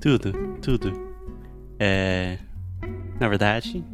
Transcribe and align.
Tudo, 0.00 0.32
tudo. 0.62 0.92
É. 1.78 2.38
Na 3.20 3.28
verdade, 3.28 3.84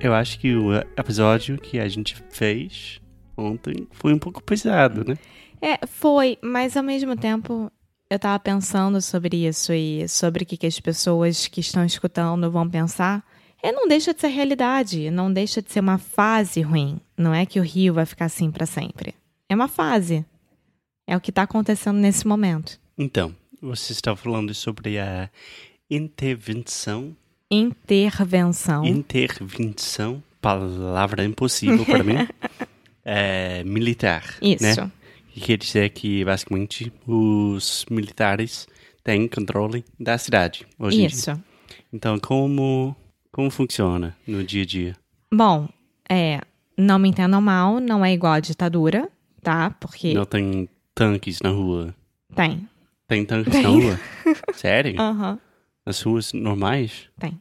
eu 0.00 0.12
acho 0.12 0.38
que 0.38 0.54
o 0.54 0.74
episódio 0.74 1.58
que 1.58 1.78
a 1.78 1.88
gente 1.88 2.14
fez 2.30 3.00
ontem 3.36 3.88
foi 3.92 4.12
um 4.12 4.18
pouco 4.18 4.42
pesado, 4.42 5.04
né? 5.04 5.16
É, 5.60 5.86
foi, 5.86 6.38
mas 6.42 6.76
ao 6.76 6.82
mesmo 6.82 7.16
tempo 7.16 7.72
eu 8.10 8.18
tava 8.18 8.38
pensando 8.38 9.00
sobre 9.00 9.46
isso 9.46 9.72
e 9.72 10.06
sobre 10.08 10.44
o 10.44 10.46
que, 10.46 10.56
que 10.56 10.66
as 10.66 10.78
pessoas 10.78 11.48
que 11.48 11.60
estão 11.60 11.84
escutando 11.84 12.50
vão 12.50 12.68
pensar. 12.68 13.24
É, 13.62 13.72
não 13.72 13.88
deixa 13.88 14.12
de 14.12 14.20
ser 14.20 14.28
realidade, 14.28 15.10
não 15.10 15.32
deixa 15.32 15.62
de 15.62 15.72
ser 15.72 15.80
uma 15.80 15.98
fase 15.98 16.60
ruim. 16.60 17.00
Não 17.16 17.34
é 17.34 17.46
que 17.46 17.58
o 17.58 17.62
Rio 17.62 17.94
vai 17.94 18.04
ficar 18.04 18.26
assim 18.26 18.50
para 18.50 18.66
sempre. 18.66 19.14
É 19.48 19.54
uma 19.54 19.66
fase. 19.66 20.24
É 21.06 21.16
o 21.16 21.20
que 21.20 21.32
tá 21.32 21.42
acontecendo 21.42 21.96
nesse 21.96 22.26
momento. 22.26 22.78
Então, 22.98 23.34
você 23.60 23.92
está 23.92 24.14
falando 24.14 24.54
sobre 24.54 24.98
a 24.98 25.30
intervenção. 25.90 27.16
Intervenção. 27.50 28.84
Intervenção, 28.84 30.22
palavra 30.40 31.24
impossível 31.24 31.84
para 31.84 32.02
mim. 32.04 32.16
É, 33.08 33.62
militar. 33.62 34.24
Isso. 34.42 34.64
Né? 34.64 34.90
Que 35.28 35.40
quer 35.40 35.56
dizer 35.58 35.90
que, 35.90 36.24
basicamente, 36.24 36.92
os 37.06 37.86
militares 37.88 38.66
têm 39.04 39.28
controle 39.28 39.84
da 39.96 40.18
cidade 40.18 40.66
hoje 40.76 40.96
em 40.96 41.06
dia. 41.06 41.16
Isso. 41.16 41.42
Então, 41.92 42.18
como, 42.18 42.96
como 43.30 43.48
funciona 43.48 44.16
no 44.26 44.42
dia 44.42 44.64
a 44.64 44.66
dia? 44.66 44.96
Bom, 45.32 45.68
é, 46.10 46.40
não 46.76 46.98
me 46.98 47.08
entendam 47.08 47.40
mal, 47.40 47.78
não 47.78 48.04
é 48.04 48.12
igual 48.12 48.32
à 48.32 48.40
ditadura, 48.40 49.08
tá? 49.40 49.70
Porque 49.70 50.12
Não 50.12 50.24
tem 50.24 50.68
tanques 50.92 51.40
na 51.40 51.50
rua? 51.50 51.94
tem. 52.34 52.68
Tem 53.08 53.24
tanques 53.24 53.52
Tem. 53.52 53.62
na 53.62 53.68
rua? 53.68 54.00
Sério? 54.54 54.94
Aham. 55.00 55.38
Nas 55.84 56.00
ruas 56.02 56.32
normais? 56.32 57.08
Tem. 57.18 57.38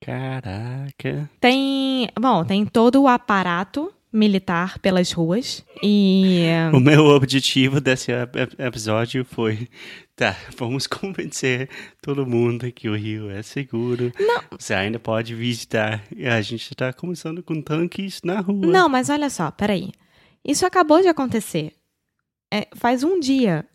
Caraca. 0.00 1.30
Tem, 1.40 2.08
bom, 2.18 2.44
tem 2.44 2.64
todo 2.66 3.02
o 3.02 3.08
aparato 3.08 3.92
militar 4.12 4.78
pelas 4.78 5.12
ruas 5.12 5.62
e 5.82 6.44
O 6.72 6.80
meu 6.80 7.04
objetivo 7.06 7.80
desse 7.80 8.10
ep- 8.10 8.36
ep- 8.36 8.58
episódio 8.58 9.24
foi, 9.24 9.68
tá, 10.16 10.34
vamos 10.56 10.86
convencer 10.88 11.68
todo 12.00 12.26
mundo 12.26 12.70
que 12.72 12.88
o 12.88 12.96
Rio 12.96 13.30
é 13.30 13.42
seguro. 13.42 14.12
Não. 14.18 14.42
Você 14.58 14.72
ainda 14.74 14.98
pode 14.98 15.34
visitar. 15.34 16.02
E 16.14 16.26
a 16.26 16.40
gente 16.40 16.74
tá 16.74 16.92
começando 16.92 17.42
com 17.42 17.60
tanques 17.60 18.20
na 18.22 18.40
rua. 18.40 18.66
Não, 18.66 18.88
mas 18.88 19.10
olha 19.10 19.28
só, 19.30 19.50
peraí. 19.50 19.90
Isso 20.44 20.64
acabou 20.64 21.00
de 21.02 21.08
acontecer. 21.08 21.72
É, 22.52 22.66
faz 22.76 23.02
um 23.04 23.20
dia, 23.20 23.66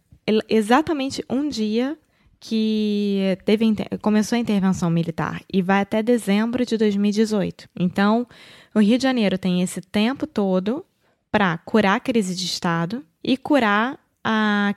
exatamente 0.50 1.24
um 1.30 1.48
dia 1.48 1.98
que 2.40 3.38
teve, 3.46 3.74
começou 4.02 4.36
a 4.36 4.40
intervenção 4.40 4.90
militar 4.90 5.42
e 5.52 5.62
vai 5.62 5.82
até 5.82 6.04
dezembro 6.04 6.66
de 6.66 6.78
2018. 6.78 7.70
Então, 7.80 8.28
o 8.76 8.80
Rio 8.80 8.98
de 8.98 9.04
Janeiro 9.04 9.38
tem 9.38 9.62
esse 9.62 9.80
tempo 9.80 10.28
todo 10.28 10.86
para 11.32 11.58
curar 11.60 11.96
a 11.96 12.00
crise 12.02 12.36
de 12.36 12.46
Estado 12.46 13.04
e 13.24 13.38
curar 13.38 13.98
a 14.24 14.74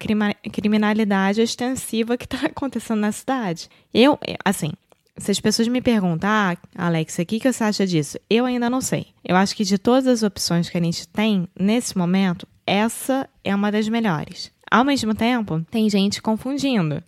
criminalidade 0.53 1.41
ostensiva 1.41 2.17
que 2.17 2.25
está 2.25 2.47
acontecendo 2.47 3.01
na 3.01 3.11
cidade. 3.13 3.69
Eu, 3.93 4.19
é, 4.27 4.37
assim, 4.45 4.73
se 5.19 5.31
as 5.31 5.41
pessoas 5.41 5.69
me 5.69 5.81
perguntam, 5.81 6.29
ah, 6.29 6.57
Alex, 6.75 7.19
o 7.19 7.25
que, 7.25 7.41
que 7.41 7.53
você 7.53 7.65
acha 7.65 7.87
disso? 7.87 8.19
Eu 8.29 8.45
ainda 8.45 8.71
não 8.71 8.81
sei. 8.81 9.09
Eu 9.25 9.35
acho 9.35 9.57
que 9.57 9.65
de 9.65 9.79
todas 9.79 10.07
as 10.07 10.23
opções 10.23 10.69
que 10.69 10.77
a 10.79 10.81
gente 10.81 11.09
tem 11.09 11.49
nesse 11.59 11.97
momento, 11.97 12.47
essa 12.67 13.29
é 13.43 13.55
uma 13.55 13.73
das 13.73 13.89
melhores. 13.89 14.53
Ao 14.77 14.85
mesmo 14.85 15.15
tempo, 15.15 15.65
tem 15.71 15.89
gente 15.89 16.21
confundindo, 16.21 17.03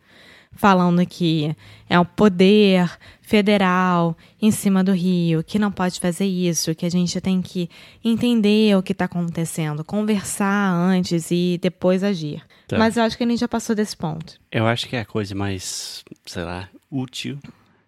falando 0.52 1.04
que 1.04 1.54
é 1.86 2.00
o 2.00 2.04
poder 2.06 2.90
federal 3.20 4.16
em 4.40 4.50
cima 4.50 4.82
do 4.82 4.92
Rio, 4.92 5.44
que 5.44 5.58
não 5.58 5.70
pode 5.70 6.00
fazer 6.00 6.24
isso, 6.24 6.74
que 6.74 6.86
a 6.86 6.90
gente 6.90 7.20
tem 7.20 7.42
que 7.42 7.68
entender 8.02 8.74
o 8.74 8.82
que 8.82 8.92
está 8.92 9.04
acontecendo, 9.04 9.84
conversar 9.84 10.72
antes 10.72 11.30
e 11.30 11.58
depois 11.60 12.02
agir. 12.02 12.42
Tá. 12.66 12.78
Mas 12.78 12.96
eu 12.96 13.02
acho 13.02 13.18
que 13.18 13.24
a 13.24 13.28
gente 13.28 13.38
já 13.38 13.46
passou 13.46 13.76
desse 13.76 13.94
ponto. 13.94 14.40
Eu 14.50 14.66
acho 14.66 14.88
que 14.88 14.96
a 14.96 15.04
coisa 15.04 15.34
mais, 15.34 16.02
sei 16.24 16.44
lá, 16.44 16.70
útil 16.90 17.38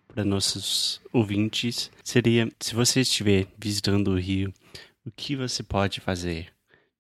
para 0.09 0.27
nossos 0.27 1.01
ouvintes 1.11 1.91
seria 2.05 2.53
se 2.61 2.75
você 2.75 3.01
estiver 3.01 3.47
visitando 3.59 4.09
o 4.09 4.19
Rio, 4.19 4.53
o 5.07 5.11
que 5.11 5.35
você 5.35 5.63
pode 5.63 6.01
fazer? 6.01 6.49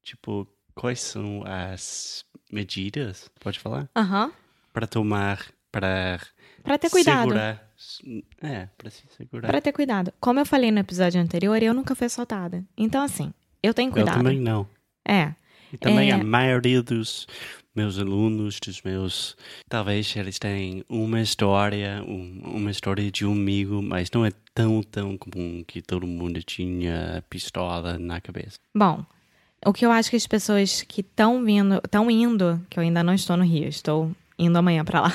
Tipo, 0.02 0.48
quais 0.74 1.00
são 1.00 1.44
as 1.44 2.24
medidas, 2.50 3.30
pode 3.40 3.58
falar? 3.58 3.88
Aham. 3.96 4.32
Para 4.72 4.86
tomar, 4.86 5.44
para 5.72 6.20
Pra 6.62 6.78
ter 6.78 6.90
cuidado. 6.90 7.22
segurar. 7.22 7.70
É, 8.42 8.68
para 8.76 8.90
se 8.90 9.02
segurar. 9.16 9.48
Pra 9.48 9.60
ter 9.60 9.72
cuidado. 9.72 10.12
Como 10.20 10.38
eu 10.40 10.46
falei 10.46 10.70
no 10.70 10.78
episódio 10.78 11.20
anterior, 11.20 11.62
eu 11.62 11.72
nunca 11.74 11.94
fui 11.94 12.06
assaltada. 12.06 12.64
Então, 12.76 13.02
assim, 13.02 13.32
eu 13.62 13.72
tenho 13.74 13.88
Eu 13.88 13.92
cuidado. 13.94 14.16
também 14.18 14.38
não. 14.38 14.68
É. 15.06 15.34
E 15.72 15.78
também 15.78 16.10
É. 16.10 16.14
a 16.14 16.22
maioria 16.24 16.82
dos 16.82 17.26
meus 17.74 17.98
alunos, 17.98 18.58
dos 18.60 18.82
meus. 18.82 19.36
Talvez 19.68 20.14
eles 20.16 20.38
têm 20.38 20.84
uma 20.88 21.20
história, 21.20 22.02
um- 22.06 22.40
uma 22.56 22.70
história 22.70 23.08
de 23.10 23.24
um 23.24 23.32
amigo, 23.32 23.80
mas 23.80 24.10
não 24.10 24.26
é 24.26 24.32
tão, 24.52 24.82
tão 24.82 25.16
comum 25.16 25.64
que 25.66 25.80
todo 25.80 26.06
mundo 26.06 26.42
tinha 26.42 27.22
pistola 27.30 27.98
na 27.98 28.20
cabeça. 28.20 28.58
Bom, 28.76 29.06
o 29.64 29.72
que 29.72 29.84
eu 29.84 29.90
acho 29.90 30.10
que 30.10 30.16
as 30.16 30.26
pessoas 30.26 30.82
que 30.82 31.00
estão 31.00 31.44
vindo, 31.44 31.80
estão 31.84 32.10
indo, 32.10 32.60
que 32.68 32.78
eu 32.78 32.82
ainda 32.82 33.02
não 33.02 33.14
estou 33.14 33.36
no 33.36 33.44
Rio, 33.44 33.68
estou 33.68 34.10
indo 34.38 34.56
amanhã 34.56 34.84
pra 34.84 35.02
lá, 35.02 35.12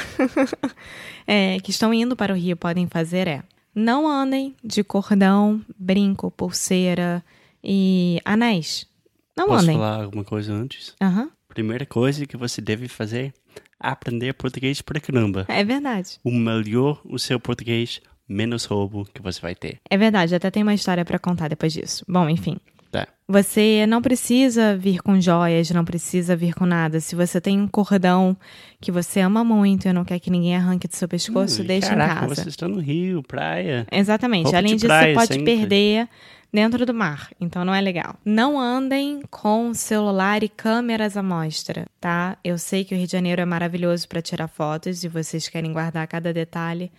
é, 1.25 1.59
que 1.59 1.71
estão 1.71 1.93
indo 1.93 2.15
para 2.15 2.33
o 2.33 2.37
Rio 2.37 2.55
podem 2.55 2.87
fazer 2.87 3.27
é 3.27 3.43
não 3.75 4.07
andem 4.07 4.55
de 4.63 4.83
cordão, 4.85 5.61
brinco, 5.77 6.31
pulseira 6.31 7.21
e 7.61 8.21
anéis. 8.23 8.87
Não 9.35 9.47
Posso 9.47 9.65
andem. 9.65 9.75
falar 9.75 10.03
alguma 10.03 10.23
coisa 10.23 10.53
antes? 10.53 10.95
Aham. 11.01 11.29
Primeira 11.49 11.85
coisa 11.85 12.25
que 12.25 12.37
você 12.37 12.61
deve 12.61 12.87
fazer 12.87 13.33
aprender 13.77 14.33
português 14.33 14.81
pra 14.81 14.99
caramba. 14.99 15.45
É 15.49 15.63
verdade. 15.63 16.19
O 16.23 16.31
melhor 16.31 17.01
o 17.03 17.19
seu 17.19 17.37
português, 17.37 18.01
menos 18.27 18.63
roubo 18.63 19.05
que 19.13 19.21
você 19.21 19.41
vai 19.41 19.53
ter. 19.53 19.77
É 19.89 19.97
verdade, 19.97 20.33
até 20.33 20.49
tem 20.49 20.63
uma 20.63 20.73
história 20.73 21.03
pra 21.03 21.19
contar 21.19 21.49
depois 21.49 21.73
disso. 21.73 22.05
Bom, 22.07 22.29
enfim. 22.29 22.57
Tá. 22.95 23.07
Você 23.27 23.85
não 23.87 24.01
precisa 24.01 24.77
vir 24.77 25.01
com 25.01 25.19
joias, 25.19 25.71
não 25.71 25.83
precisa 25.83 26.35
vir 26.35 26.53
com 26.53 26.65
nada. 26.65 26.99
Se 26.99 27.15
você 27.15 27.41
tem 27.41 27.59
um 27.59 27.67
cordão 27.67 28.37
que 28.79 28.91
você 28.91 29.19
ama 29.19 29.43
muito 29.43 29.87
e 29.87 29.93
não 29.93 30.05
quer 30.05 30.19
que 30.19 30.29
ninguém 30.29 30.55
arranque 30.55 30.87
do 30.87 30.95
seu 30.95 31.07
pescoço, 31.07 31.63
Hum, 31.63 31.65
deixa 31.65 31.89
caraca, 31.89 32.13
em 32.25 32.29
casa. 32.29 32.35
você 32.43 32.49
está 32.49 32.67
no 32.67 32.79
Rio, 32.79 33.23
praia. 33.23 33.87
Exatamente. 33.91 34.43
Roupa 34.45 34.57
Além 34.57 34.75
disso, 34.75 34.85
praia 34.87 35.13
você 35.13 35.19
pode 35.19 35.33
sempre. 35.33 35.57
perder 35.57 36.07
dentro 36.53 36.85
do 36.85 36.93
mar. 36.93 37.29
Então 37.41 37.65
não 37.65 37.73
é 37.73 37.81
legal. 37.81 38.15
Não 38.23 38.59
andem 38.59 39.21
com 39.31 39.73
celular 39.73 40.43
e 40.43 40.47
câmeras 40.47 41.17
à 41.17 41.23
mostra, 41.23 41.87
tá? 41.99 42.37
Eu 42.43 42.57
sei 42.59 42.85
que 42.85 42.93
o 42.93 42.97
Rio 42.97 43.07
de 43.07 43.11
Janeiro 43.13 43.41
é 43.41 43.45
maravilhoso 43.45 44.07
para 44.07 44.21
tirar 44.21 44.47
fotos 44.47 45.03
e 45.03 45.07
vocês 45.07 45.49
querem 45.49 45.73
guardar 45.73 46.07
cada 46.07 46.31
detalhe, 46.31 46.91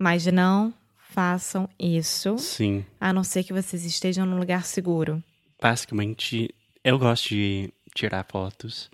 mas 0.00 0.24
não 0.26 0.72
façam 1.10 1.68
isso, 1.78 2.36
Sim. 2.38 2.84
a 3.00 3.12
não 3.12 3.22
ser 3.24 3.42
que 3.44 3.52
vocês 3.52 3.84
estejam 3.84 4.26
num 4.26 4.38
lugar 4.38 4.64
seguro. 4.64 5.22
Basicamente, 5.60 6.54
eu 6.84 6.98
gosto 6.98 7.30
de 7.30 7.72
tirar 7.94 8.26
fotos. 8.30 8.90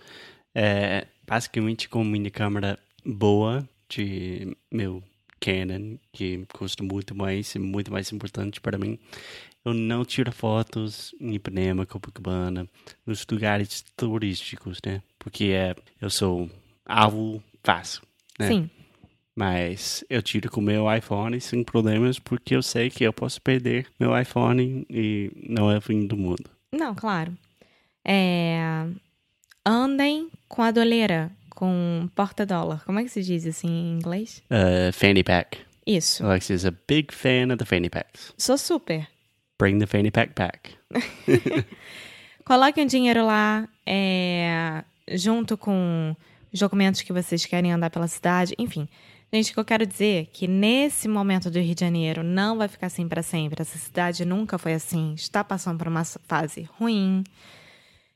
É, 0.53 1.07
basicamente, 1.27 1.89
com 1.89 2.03
minha 2.03 2.31
câmera 2.31 2.79
boa, 3.05 3.67
de 3.89 4.55
meu 4.71 5.03
Canon, 5.39 5.97
que 6.11 6.45
custa 6.53 6.83
muito 6.83 7.13
mais 7.15 7.53
e 7.55 7.59
muito 7.59 7.91
mais 7.91 8.11
importante 8.11 8.59
para 8.59 8.77
mim. 8.77 8.97
Eu 9.63 9.73
não 9.73 10.05
tiro 10.05 10.31
fotos 10.31 11.13
em 11.19 11.33
Ipanema, 11.33 11.85
Copacabana, 11.85 12.67
nos 13.05 13.25
lugares 13.29 13.83
turísticos, 13.95 14.79
né? 14.85 15.01
Porque 15.17 15.45
é, 15.45 15.75
eu 15.99 16.09
sou 16.09 16.49
alvo 16.85 17.43
fácil, 17.63 18.01
né? 18.39 18.47
Sim. 18.47 18.69
Mas 19.35 20.03
eu 20.09 20.21
tiro 20.21 20.49
com 20.49 20.61
meu 20.61 20.85
iPhone 20.93 21.39
sem 21.41 21.63
problemas, 21.63 22.17
porque 22.17 22.55
eu 22.55 22.63
sei 22.63 22.89
que 22.89 23.03
eu 23.03 23.11
posso 23.11 23.41
perder 23.41 23.87
meu 23.99 24.17
iPhone 24.17 24.85
e 24.89 25.31
não 25.49 25.69
é 25.69 25.77
o 25.77 25.81
fim 25.81 26.07
do 26.07 26.15
mundo. 26.15 26.54
Não, 26.75 26.93
claro. 26.93 27.35
É, 28.03 28.85
Andem 29.65 30.29
com 30.47 30.61
a 30.61 30.69
doleira, 30.69 31.31
com 31.49 32.07
porta-dólar. 32.13 32.83
Como 32.85 32.99
é 32.99 33.03
que 33.03 33.09
se 33.09 33.23
diz 33.23 33.47
assim 33.47 33.67
em 33.67 33.97
inglês? 33.97 34.43
Uh, 34.51 34.93
fanny 34.93 35.23
pack. 35.23 35.57
Isso. 35.87 36.23
Alexia 36.23 36.55
is 36.55 36.65
a 36.65 36.73
big 36.87 37.11
fan 37.11 37.51
of 37.51 37.57
the 37.57 37.65
fanny 37.65 37.89
packs. 37.89 38.31
Sou 38.37 38.57
super. 38.57 39.07
Bring 39.57 39.79
the 39.79 39.87
fanny 39.87 40.11
pack 40.11 40.33
back. 40.35 40.75
Coloque 42.45 42.79
um 42.79 42.85
dinheiro 42.85 43.25
lá, 43.25 43.67
é, 43.87 44.83
junto 45.13 45.57
com 45.57 46.15
os 46.53 46.59
documentos 46.59 47.01
que 47.01 47.11
vocês 47.11 47.43
querem 47.45 47.71
andar 47.71 47.89
pela 47.89 48.07
cidade, 48.07 48.53
enfim. 48.59 48.87
Gente, 49.33 49.51
o 49.51 49.53
que 49.53 49.59
eu 49.59 49.65
quero 49.65 49.85
dizer 49.85 50.21
é 50.21 50.25
que 50.25 50.47
nesse 50.47 51.07
momento 51.07 51.51
do 51.51 51.59
Rio 51.59 51.75
de 51.75 51.81
Janeiro 51.81 52.23
não 52.23 52.57
vai 52.57 52.67
ficar 52.67 52.87
assim 52.87 53.07
para 53.07 53.21
sempre. 53.21 53.61
Essa 53.61 53.77
cidade 53.77 54.23
nunca 54.23 54.57
foi 54.57 54.73
assim. 54.73 55.13
Está 55.13 55.43
passando 55.43 55.77
por 55.77 55.87
uma 55.87 56.05
fase 56.05 56.69
ruim, 56.77 57.23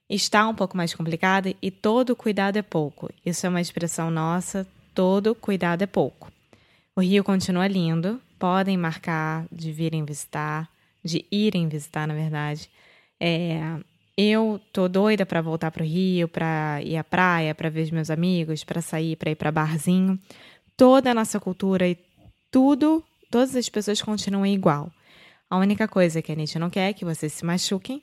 está 0.09 0.47
um 0.47 0.55
pouco 0.55 0.77
mais 0.77 0.93
complicada 0.93 1.53
e 1.61 1.69
todo 1.69 2.15
cuidado 2.15 2.57
é 2.57 2.61
pouco. 2.61 3.09
Isso 3.25 3.45
é 3.45 3.49
uma 3.49 3.61
expressão 3.61 4.09
nossa. 4.09 4.65
Todo 4.93 5.35
cuidado 5.35 5.81
é 5.81 5.87
pouco. 5.87 6.31
O 6.95 7.01
Rio 7.01 7.23
continua 7.23 7.67
lindo. 7.67 8.19
Podem 8.37 8.77
marcar 8.77 9.45
de 9.51 9.71
virem 9.71 10.05
visitar, 10.05 10.69
de 11.03 11.25
irem 11.29 11.67
visitar, 11.67 12.07
na 12.07 12.13
verdade. 12.13 12.69
É, 13.19 13.59
eu 14.17 14.59
tô 14.71 14.87
doida 14.87 15.25
para 15.25 15.41
voltar 15.41 15.71
pro 15.71 15.83
Rio, 15.83 16.27
para 16.27 16.81
ir 16.81 16.97
à 16.97 17.03
praia, 17.03 17.53
para 17.53 17.69
ver 17.69 17.83
os 17.83 17.91
meus 17.91 18.09
amigos, 18.09 18.63
para 18.63 18.81
sair, 18.81 19.15
para 19.17 19.31
ir 19.31 19.35
para 19.35 19.51
barzinho. 19.51 20.17
Toda 20.79 21.11
a 21.11 21.13
nossa 21.13 21.39
cultura 21.39 21.87
e 21.87 21.97
tudo, 22.49 23.03
todas 23.29 23.53
as 23.55 23.67
pessoas 23.69 24.01
continuam 24.01 24.45
igual. 24.45 24.89
A 25.49 25.57
única 25.57 25.87
coisa 25.87 26.21
que 26.21 26.31
a 26.31 26.35
gente 26.35 26.57
não 26.57 26.69
quer 26.69 26.89
é 26.89 26.93
que 26.93 27.03
vocês 27.03 27.33
se 27.33 27.43
machuquem 27.45 28.01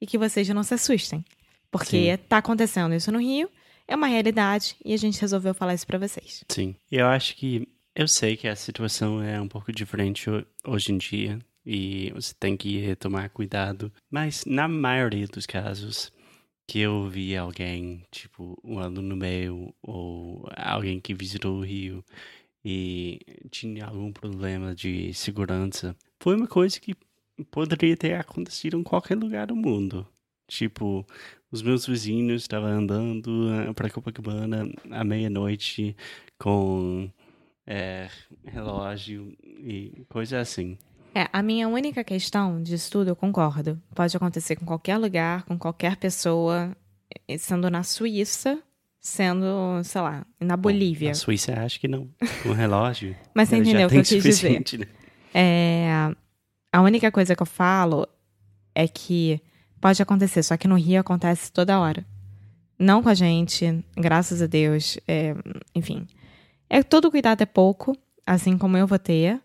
e 0.00 0.06
que 0.06 0.18
vocês 0.18 0.46
não 0.50 0.62
se 0.62 0.74
assustem. 0.74 1.24
Porque 1.70 2.16
Sim. 2.16 2.22
tá 2.28 2.36
acontecendo 2.38 2.94
isso 2.94 3.10
no 3.10 3.18
Rio, 3.18 3.48
é 3.86 3.96
uma 3.96 4.06
realidade 4.06 4.76
e 4.84 4.92
a 4.92 4.96
gente 4.98 5.20
resolveu 5.20 5.54
falar 5.54 5.72
isso 5.74 5.86
para 5.86 5.98
vocês. 5.98 6.44
Sim. 6.50 6.76
Eu 6.92 7.06
acho 7.06 7.34
que 7.34 7.66
eu 7.94 8.06
sei 8.06 8.36
que 8.36 8.46
a 8.46 8.54
situação 8.54 9.22
é 9.22 9.40
um 9.40 9.48
pouco 9.48 9.72
diferente 9.72 10.28
ho- 10.30 10.44
hoje 10.66 10.92
em 10.92 10.98
dia 10.98 11.38
e 11.64 12.10
você 12.14 12.34
tem 12.38 12.56
que 12.56 12.94
tomar 12.96 13.30
cuidado, 13.30 13.90
mas 14.10 14.44
na 14.46 14.68
maioria 14.68 15.26
dos 15.26 15.46
casos 15.46 16.12
que 16.68 16.80
eu 16.80 17.08
vi 17.08 17.34
alguém, 17.34 18.04
tipo 18.10 18.60
um 18.62 18.78
aluno 18.78 19.16
meu 19.16 19.74
ou 19.82 20.46
alguém 20.54 21.00
que 21.00 21.14
visitou 21.14 21.56
o 21.56 21.64
Rio 21.64 22.04
e 22.64 23.20
tinha 23.50 23.86
algum 23.86 24.12
problema 24.12 24.74
de 24.74 25.14
segurança, 25.14 25.96
foi 26.20 26.36
uma 26.36 26.46
coisa 26.46 26.78
que 26.78 26.94
poderia 27.50 27.96
ter 27.96 28.14
acontecido 28.14 28.78
em 28.78 28.82
qualquer 28.82 29.16
lugar 29.16 29.46
do 29.46 29.56
mundo. 29.56 30.06
Tipo, 30.46 31.06
os 31.50 31.62
meus 31.62 31.86
vizinhos 31.86 32.42
estavam 32.42 32.68
andando 32.68 33.50
eh, 33.50 33.72
para 33.72 33.90
Copacabana 33.90 34.70
à 34.90 35.04
meia-noite 35.04 35.96
com 36.38 37.10
é, 37.66 38.10
relógio 38.44 39.34
e 39.42 40.04
coisa 40.08 40.40
assim. 40.40 40.76
É, 41.14 41.28
a 41.32 41.42
minha 41.42 41.68
única 41.68 42.04
questão 42.04 42.62
disso 42.62 42.90
tudo, 42.90 43.08
eu 43.08 43.16
concordo. 43.16 43.80
Pode 43.94 44.16
acontecer 44.16 44.56
com 44.56 44.64
qualquer 44.64 44.96
lugar, 44.98 45.44
com 45.44 45.58
qualquer 45.58 45.96
pessoa, 45.96 46.76
sendo 47.38 47.70
na 47.70 47.82
Suíça, 47.82 48.58
sendo, 49.00 49.82
sei 49.84 50.00
lá, 50.00 50.26
na 50.40 50.56
Bolívia. 50.56 51.08
Na 51.08 51.14
Suíça 51.14 51.58
acho 51.60 51.80
que 51.80 51.88
não. 51.88 52.08
Com 52.42 52.52
relógio. 52.52 53.16
Mas 53.34 53.48
você 53.48 53.56
entendeu 53.56 53.86
o 53.86 53.90
que 53.90 53.96
eu 53.96 54.02
quis 54.02 54.22
dizer. 54.22 54.62
né? 54.78 54.86
É, 55.34 56.14
a 56.72 56.80
única 56.82 57.10
coisa 57.10 57.34
que 57.34 57.42
eu 57.42 57.46
falo 57.46 58.06
é 58.74 58.86
que 58.86 59.40
pode 59.80 60.00
acontecer, 60.02 60.42
só 60.42 60.56
que 60.56 60.68
no 60.68 60.76
Rio 60.76 61.00
acontece 61.00 61.50
toda 61.50 61.80
hora. 61.80 62.04
Não 62.78 63.02
com 63.02 63.08
a 63.08 63.14
gente, 63.14 63.84
graças 63.96 64.40
a 64.40 64.46
Deus. 64.46 64.98
é, 65.08 65.34
enfim. 65.74 66.06
É, 66.70 66.82
todo 66.82 67.10
cuidado 67.10 67.42
é 67.42 67.46
pouco, 67.46 67.96
assim 68.26 68.56
como 68.58 68.76
eu 68.76 68.86
vou 68.86 68.98
ter. 68.98 69.40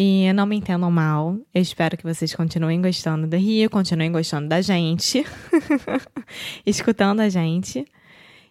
E 0.00 0.32
não 0.32 0.46
me 0.46 0.54
entendam 0.54 0.92
mal. 0.92 1.36
Eu 1.52 1.60
espero 1.60 1.96
que 1.96 2.04
vocês 2.04 2.32
continuem 2.32 2.80
gostando 2.80 3.26
do 3.26 3.36
Rio, 3.36 3.68
continuem 3.68 4.12
gostando 4.12 4.46
da 4.46 4.60
gente, 4.60 5.24
escutando 6.64 7.18
a 7.18 7.28
gente. 7.28 7.84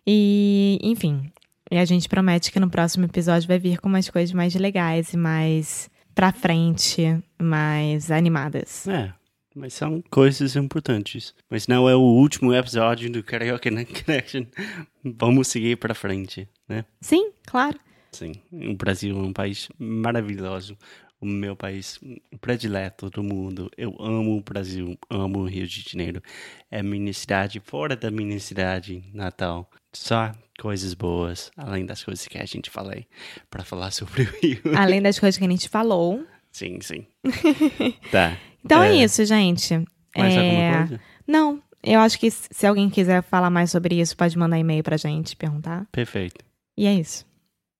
E, 0.05 0.77
enfim, 0.83 1.31
e 1.71 1.77
a 1.77 1.85
gente 1.85 2.09
promete 2.09 2.51
que 2.51 2.59
no 2.59 2.69
próximo 2.69 3.05
episódio 3.05 3.47
vai 3.47 3.57
vir 3.57 3.79
com 3.79 3.87
umas 3.87 4.09
coisas 4.09 4.33
mais 4.33 4.53
legais 4.55 5.13
e 5.13 5.17
mais 5.17 5.89
pra 6.13 6.33
frente, 6.33 7.17
mais 7.41 8.11
animadas. 8.11 8.85
É, 8.85 9.13
mas 9.55 9.73
são 9.73 10.03
coisas 10.09 10.53
importantes. 10.57 11.33
Mas 11.49 11.65
não 11.65 11.87
é 11.87 11.95
o 11.95 12.01
último 12.01 12.53
episódio 12.53 13.09
do 13.09 13.23
Karaoke 13.23 13.69
Connection. 13.69 14.43
Vamos 15.01 15.47
seguir 15.47 15.77
para 15.77 15.95
frente, 15.95 16.45
né? 16.67 16.83
Sim, 16.99 17.31
claro. 17.45 17.79
Sim, 18.11 18.33
o 18.51 18.73
Brasil 18.73 19.17
é 19.17 19.21
um 19.21 19.31
país 19.31 19.69
maravilhoso. 19.77 20.77
O 21.19 21.25
meu 21.25 21.55
país 21.55 21.99
predileto 22.39 23.09
do 23.09 23.23
mundo. 23.23 23.71
Eu 23.75 23.95
amo 23.99 24.37
o 24.37 24.41
Brasil, 24.41 24.97
amo 25.09 25.39
o 25.39 25.45
Rio 25.45 25.65
de 25.67 25.81
Janeiro. 25.89 26.21
É 26.69 26.83
minha 26.83 27.11
cidade, 27.13 27.59
fora 27.59 27.95
da 27.95 28.11
minha 28.11 28.39
cidade 28.39 29.03
natal. 29.13 29.69
Só 29.93 30.31
coisas 30.59 30.93
boas, 30.93 31.51
além 31.57 31.85
das 31.85 32.03
coisas 32.03 32.27
que 32.27 32.37
a 32.37 32.45
gente 32.45 32.69
falei 32.69 33.07
para 33.49 33.63
falar 33.63 33.89
sobre 33.91 34.23
o 34.23 34.29
Rio. 34.41 34.61
Além 34.77 35.01
das 35.01 35.17
coisas 35.19 35.37
que 35.39 35.45
a 35.45 35.49
gente 35.49 35.67
falou. 35.69 36.23
Sim, 36.51 36.79
sim. 36.81 37.05
Tá. 38.11 38.37
Então 38.63 38.83
é, 38.83 38.91
É. 38.91 39.03
isso, 39.03 39.23
gente. 39.25 39.73
Mais 40.15 40.35
É, 40.35 40.39
alguma 40.39 40.77
coisa? 40.87 41.01
Não, 41.25 41.61
eu 41.83 41.99
acho 41.99 42.19
que 42.19 42.29
se 42.29 42.65
alguém 42.67 42.89
quiser 42.89 43.23
falar 43.23 43.49
mais 43.49 43.71
sobre 43.71 43.99
isso, 43.99 44.15
pode 44.15 44.37
mandar 44.37 44.59
e-mail 44.59 44.83
pra 44.83 44.97
gente, 44.97 45.35
perguntar. 45.35 45.87
Perfeito. 45.91 46.43
E 46.77 46.85
é 46.85 46.93
isso. 46.93 47.25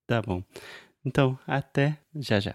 Tá 0.08 0.20
bom. 0.22 0.42
Então, 1.04 1.38
até 1.46 1.98
já 2.16 2.40
já. 2.40 2.54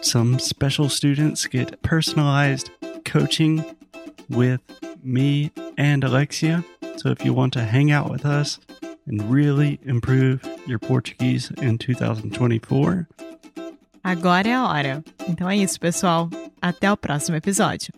Some 0.00 0.38
special 0.38 0.88
students 0.88 1.46
get 1.46 1.80
personalized 1.82 2.70
coaching 3.04 3.64
with 4.28 4.60
me 5.02 5.50
and 5.76 6.04
Alexia. 6.04 6.64
So 6.96 7.10
if 7.10 7.24
you 7.24 7.32
want 7.32 7.52
to 7.54 7.64
hang 7.64 7.90
out 7.90 8.10
with 8.10 8.24
us 8.24 8.58
and 9.06 9.22
really 9.30 9.78
improve 9.84 10.42
your 10.66 10.78
Portuguese 10.78 11.50
in 11.60 11.78
2024, 11.78 13.06
Agora 14.04 14.48
é 14.48 14.54
a 14.54 14.66
hora. 14.66 15.04
Então 15.28 15.50
é 15.50 15.56
isso, 15.56 15.78
pessoal. 15.78 16.30
Até 16.62 16.90
o 16.90 16.96
próximo 16.96 17.36
episódio. 17.36 17.92